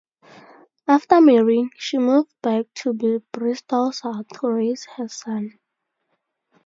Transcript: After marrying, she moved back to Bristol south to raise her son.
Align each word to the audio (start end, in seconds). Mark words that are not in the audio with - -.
After 0.87 1.21
marrying, 1.21 1.69
she 1.77 1.99
moved 1.99 2.31
back 2.41 2.65
to 2.73 3.21
Bristol 3.31 3.91
south 3.91 4.27
to 4.39 4.47
raise 4.47 4.85
her 4.97 5.07
son. 5.07 5.59